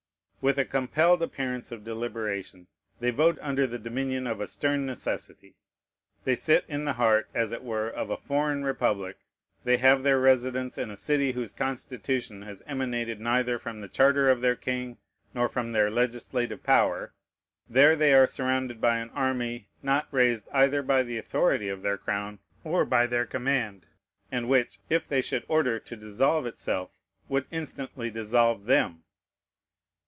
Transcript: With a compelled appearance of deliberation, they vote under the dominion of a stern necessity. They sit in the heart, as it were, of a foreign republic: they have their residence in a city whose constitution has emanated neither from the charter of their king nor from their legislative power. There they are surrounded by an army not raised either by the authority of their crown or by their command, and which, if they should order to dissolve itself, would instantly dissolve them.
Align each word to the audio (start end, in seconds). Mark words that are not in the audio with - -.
With 0.43 0.57
a 0.57 0.65
compelled 0.65 1.21
appearance 1.21 1.71
of 1.71 1.83
deliberation, 1.83 2.65
they 2.99 3.11
vote 3.11 3.37
under 3.43 3.67
the 3.67 3.77
dominion 3.77 4.25
of 4.25 4.39
a 4.41 4.47
stern 4.47 4.87
necessity. 4.87 5.53
They 6.23 6.33
sit 6.33 6.65
in 6.67 6.83
the 6.83 6.93
heart, 6.93 7.29
as 7.31 7.51
it 7.51 7.63
were, 7.63 7.87
of 7.87 8.09
a 8.09 8.17
foreign 8.17 8.63
republic: 8.63 9.17
they 9.65 9.77
have 9.77 10.01
their 10.01 10.19
residence 10.19 10.79
in 10.79 10.89
a 10.89 10.97
city 10.97 11.33
whose 11.33 11.53
constitution 11.53 12.41
has 12.41 12.63
emanated 12.65 13.19
neither 13.21 13.59
from 13.59 13.81
the 13.81 13.87
charter 13.87 14.31
of 14.31 14.41
their 14.41 14.55
king 14.55 14.97
nor 15.35 15.47
from 15.47 15.73
their 15.73 15.91
legislative 15.91 16.63
power. 16.63 17.13
There 17.69 17.95
they 17.95 18.11
are 18.11 18.25
surrounded 18.25 18.81
by 18.81 18.97
an 18.97 19.11
army 19.11 19.67
not 19.83 20.07
raised 20.09 20.47
either 20.51 20.81
by 20.81 21.03
the 21.03 21.19
authority 21.19 21.69
of 21.69 21.83
their 21.83 21.99
crown 21.99 22.39
or 22.63 22.83
by 22.83 23.05
their 23.05 23.27
command, 23.27 23.85
and 24.31 24.49
which, 24.49 24.79
if 24.89 25.07
they 25.07 25.21
should 25.21 25.45
order 25.47 25.77
to 25.79 25.95
dissolve 25.95 26.47
itself, 26.47 26.97
would 27.29 27.45
instantly 27.51 28.09
dissolve 28.09 28.65
them. 28.65 29.03